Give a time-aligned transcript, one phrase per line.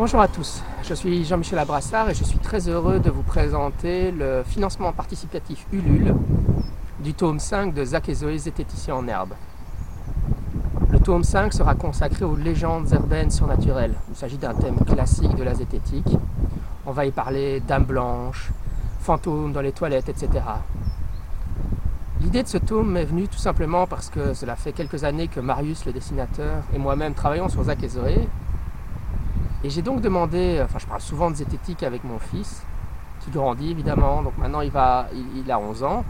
[0.00, 4.10] Bonjour à tous, je suis Jean-Michel Abrassard et je suis très heureux de vous présenter
[4.10, 6.14] le financement participatif Ulule
[7.00, 9.34] du tome 5 de Zach et Zoé Zététiciens en herbe.
[10.90, 13.92] Le tome 5 sera consacré aux légendes urbaines surnaturelles.
[14.08, 16.16] Il s'agit d'un thème classique de la zététique.
[16.86, 18.52] On va y parler d'âmes blanches,
[19.00, 20.30] fantômes dans les toilettes, etc.
[22.22, 25.40] L'idée de ce tome m'est venue tout simplement parce que cela fait quelques années que
[25.40, 28.26] Marius, le dessinateur, et moi-même travaillons sur Zach et Zoé
[29.62, 32.62] et j'ai donc demandé, enfin je parle souvent de zététique avec mon fils,
[33.20, 36.04] qui grandit évidemment, donc maintenant il, va, il, a 11 ans.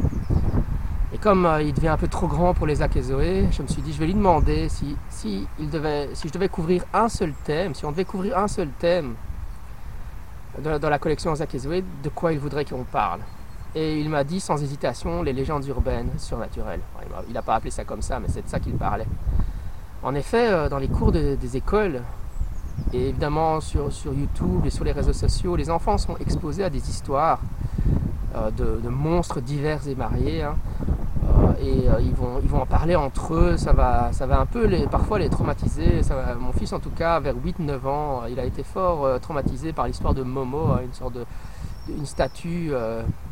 [1.12, 3.82] Et comme euh, il devient un peu trop grand pour les Zoé, je me suis
[3.82, 7.32] dit je vais lui demander si, si, il devait, si je devais couvrir un seul
[7.44, 9.14] thème, si on devait couvrir un seul thème
[10.62, 13.20] dans, la collection Zoé, de quoi il voudrait qu'on parle.
[13.74, 16.80] Et il m'a dit sans hésitation les légendes urbaines surnaturelles.
[17.26, 19.06] il n'a pas appelé ça comme ça, mais c'est de ça qu'il parlait.
[20.04, 22.02] En effet, euh, dans les cours des écoles,
[22.92, 26.90] et évidemment, sur, YouTube et sur les réseaux sociaux, les enfants sont exposés à des
[26.90, 27.40] histoires
[28.34, 30.42] euh, de, monstres divers et variés.
[30.42, 30.56] Hein.
[31.24, 33.56] Euh, et euh, ils, vont, en parler entre eux.
[33.56, 36.00] Ça va, un peu les, parfois les traumatiser.
[36.40, 40.14] mon fils, en tout cas, vers 8-9 ans, il a été fort traumatisé par l'histoire
[40.14, 41.24] de Momo, hein, une sorte de
[42.04, 42.72] statue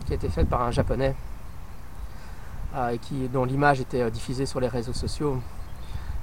[0.07, 1.15] qui a été faite par un japonais
[2.93, 5.39] et qui, dont l'image était diffusée sur les réseaux sociaux.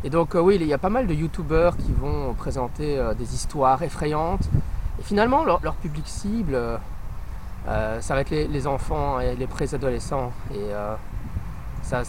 [0.04, 3.14] Et donc euh, oui, il y a pas mal de youtubeurs qui vont présenter euh,
[3.14, 4.48] des histoires effrayantes.
[5.00, 6.56] Et finalement, leur, public cible,
[7.68, 10.32] euh, ça va être les, enfants et les préadolescents.
[10.54, 10.70] Et
[11.82, 12.04] ça,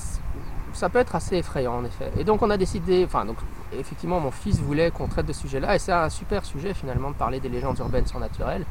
[0.72, 2.12] ça peut être assez effrayant en effet.
[2.18, 3.38] Et donc on a décidé, enfin donc
[3.72, 5.74] effectivement mon fils voulait qu'on traite de ce sujet-là.
[5.74, 8.64] Et c'est un super sujet finalement de parler des légendes urbaines surnaturelles.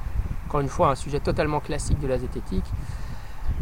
[0.47, 2.65] Encore une fois, un sujet totalement classique de la zététique.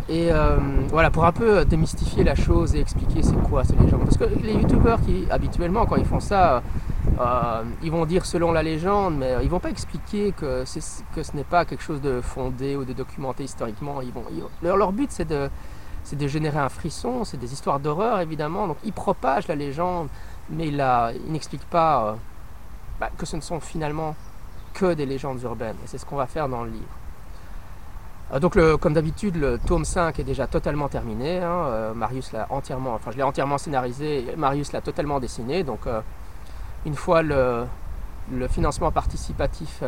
[0.10, 0.58] Et euh,
[0.90, 4.04] voilà, pour un peu démystifier la chose et expliquer c'est quoi ces légendes.
[4.04, 6.62] Parce que les youtubeurs qui, habituellement, quand ils font ça,
[7.20, 10.64] euh, ils vont dire selon la légende, mais ils vont pas expliquer que,
[11.16, 14.02] que ce n'est pas quelque chose de fondé ou de documenté historiquement.
[14.02, 14.24] Ils vont,
[14.62, 15.50] leur, but, c'est de,
[16.12, 18.68] de générer un frisson, c'est des histoires d'horreur, évidemment.
[18.68, 20.10] Donc, ils propagent la légende,
[20.50, 20.86] mais ils,
[21.26, 22.14] ils n'expliquent pas euh,
[23.00, 24.16] bah, que ce ne sont finalement
[24.74, 25.78] que des légendes urbaines.
[25.86, 27.03] Et c'est ce qu'on va faire dans le livre.
[28.34, 31.40] Euh, donc comme d'habitude, le tome 5 est déjà totalement terminé.
[31.40, 31.66] Hein.
[31.68, 35.64] Euh, Marius l'a entièrement, enfin je l'ai entièrement scénarisé, Marius l'a totalement dessiné.
[35.64, 36.02] Donc euh,
[36.86, 37.66] une fois le,
[38.50, 39.84] financement participatif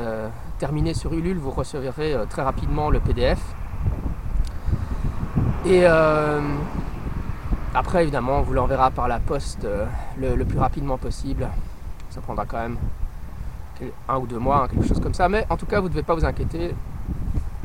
[0.60, 3.40] terminé sur Ulule, vous recevrez très rapidement le PDF.
[5.66, 5.86] Et
[7.74, 9.66] après, évidemment, on vous l'enverra par la poste
[10.20, 11.48] le, plus rapidement possible.
[12.10, 12.78] Ça prendra quand même
[14.10, 15.30] un ou deux mois, hein, quelque chose comme ça.
[15.30, 16.76] Mais en tout cas, vous ne devez pas vous inquiéter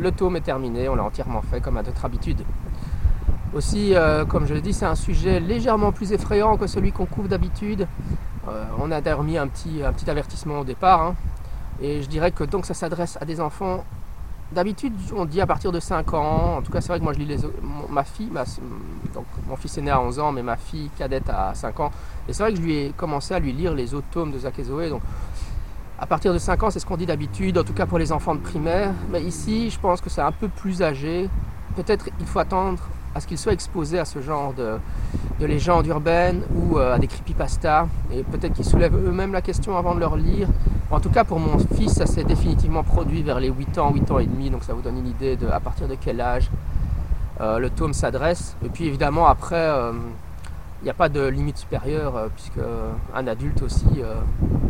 [0.01, 2.43] le tome est terminé, on l'a entièrement fait comme à d'autres habitudes.
[3.53, 7.07] Aussi, euh, comme je l'ai dit, c'est un sujet légèrement plus effrayant que celui qu'on
[7.07, 7.87] couvre d'habitude.
[8.49, 11.03] Euh, on a d'ailleurs mis un petit, avertissement au départ.
[11.03, 11.15] Hein.
[11.83, 13.85] et je dirais que donc ça s'adresse à des enfants.
[14.53, 16.57] D'habitude, on dit à partir de 5 ans.
[16.57, 17.39] En tout cas, c'est vrai que moi, je lis les,
[17.89, 18.31] ma fille,
[19.15, 21.91] donc mon fils est né à 11 ans, mais ma fille cadette à 5 ans.
[22.29, 24.39] Et c'est vrai que je lui ai commencé à lui lire les autres tomes de
[24.39, 24.89] Zach et.
[24.89, 25.03] Donc,
[26.01, 28.11] à partir de 5 ans, c'est ce qu'on dit d'habitude, en tout cas pour les
[28.11, 28.93] enfants de primaire.
[29.13, 31.29] Mais ici, je pense que c'est un peu plus âgé.
[31.77, 32.81] Peut-être il faut attendre
[33.15, 34.79] à ce qu'ils soient exposés à ce genre de,
[35.45, 37.87] légendes urbaines ou euh, à des creepypastas.
[38.15, 40.49] Et peut-être qu'ils soulèvent eux-mêmes la question avant de leur lire.
[40.91, 44.11] En tout cas, pour mon fils, ça s'est définitivement produit vers les 8 ans, 8
[44.11, 44.49] ans et demi.
[44.49, 46.51] Donc ça vous donne une idée de à partir de quel âge
[47.43, 48.57] euh, le tome s'adresse.
[48.65, 49.57] Et puis évidemment, après...
[49.57, 49.93] Euh,
[50.81, 52.61] il n'y a pas de limite supérieure, euh, puisque
[53.15, 54.15] un adulte aussi euh,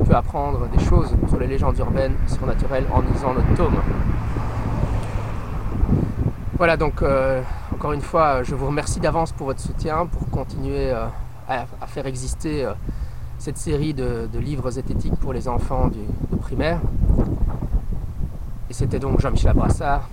[0.05, 3.77] peut apprendre des choses sur les légendes urbaines surnaturelles en lisant notre tome.
[6.59, 7.43] Voilà, donc euh,
[7.73, 12.69] encore une fois, je vous remercie d'avance pour votre soutien, pour continuer à, faire exister
[13.39, 15.99] cette série de, livres zététiques pour les enfants du,
[16.31, 16.81] de primaire.
[18.69, 20.09] Et c'était donc Jean-Michel Abrassard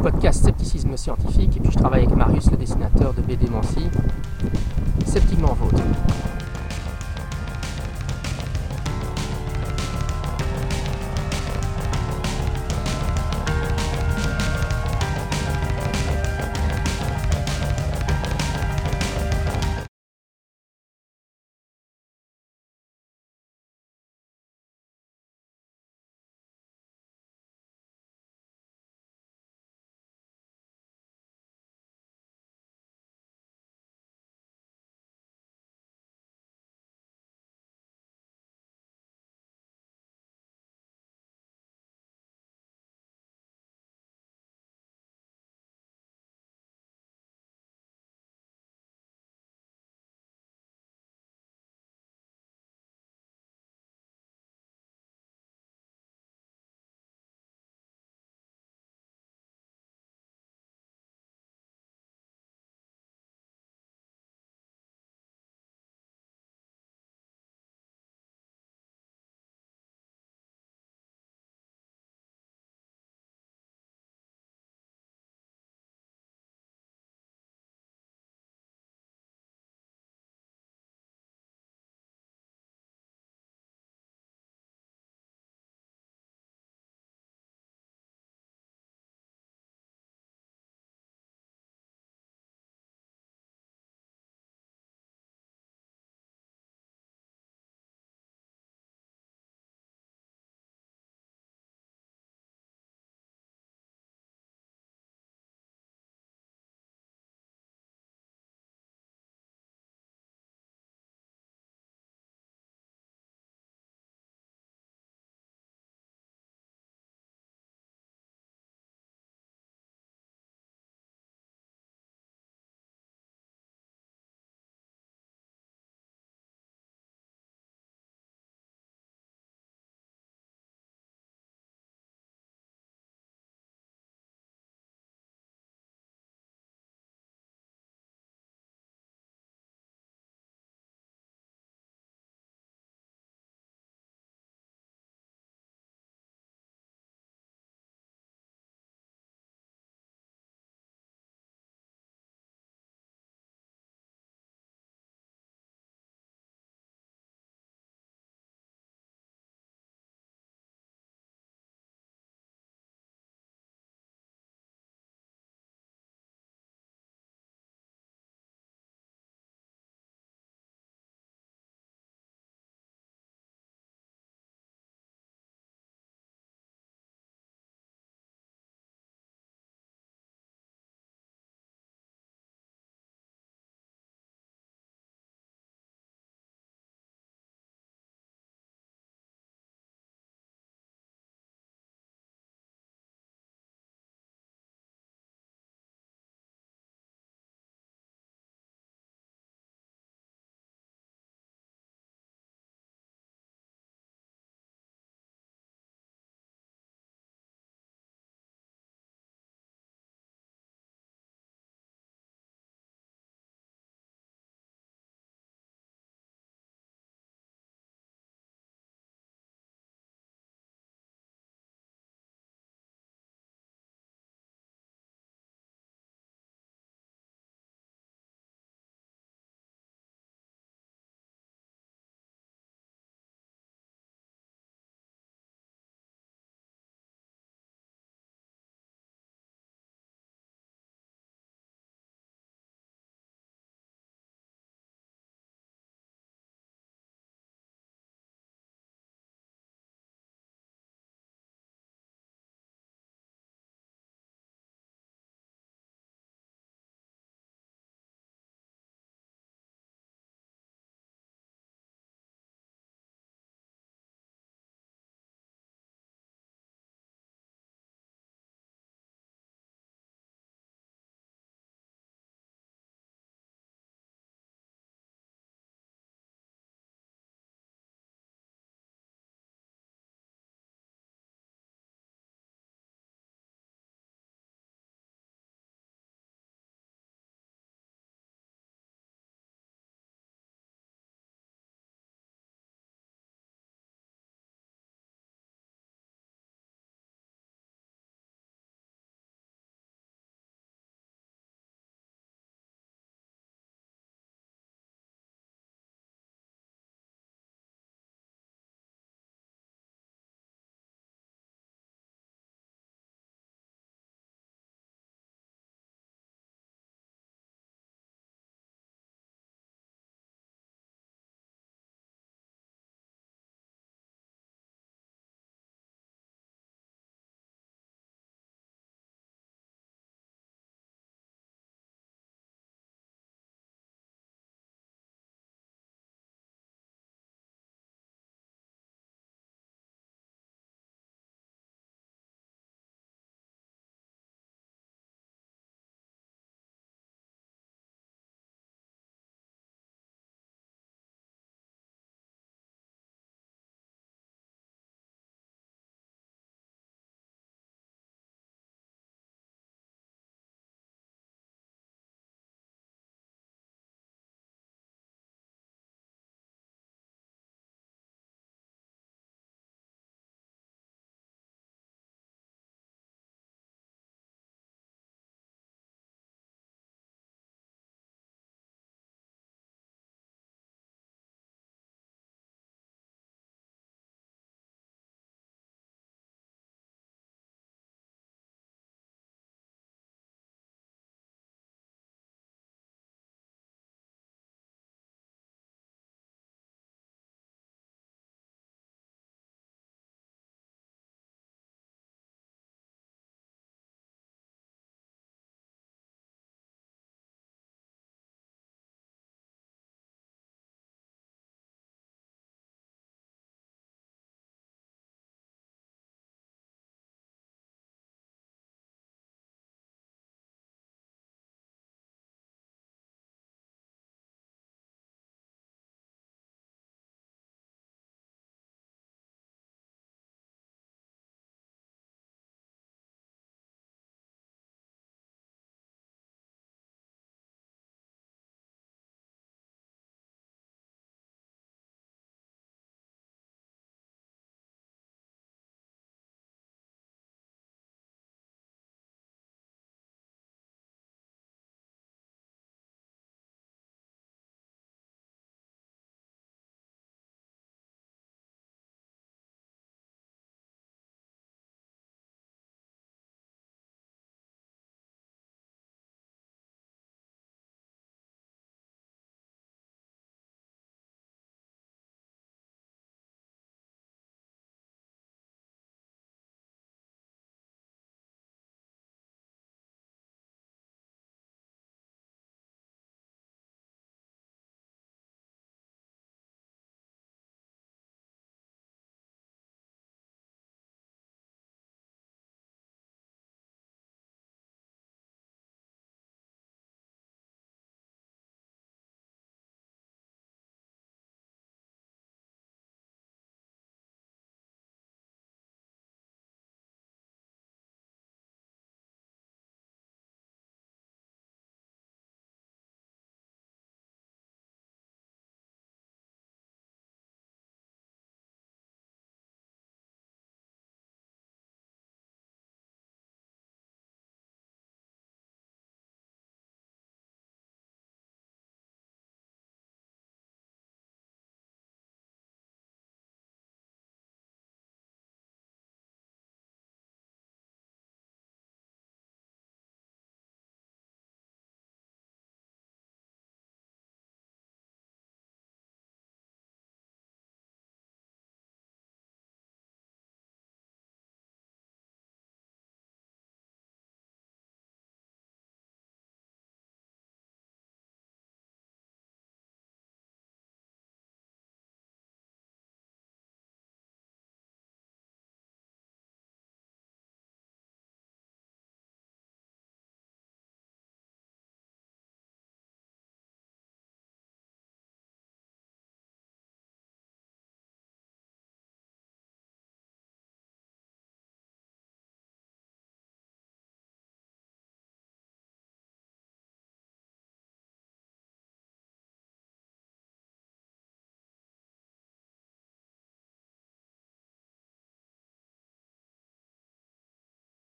[0.00, 1.56] podcast Scepticisme scientifique.
[1.56, 3.88] Et puis je travaille avec Marius, le dessinateur de BD Mancy.
[5.04, 5.82] Sceptiquement vôtre.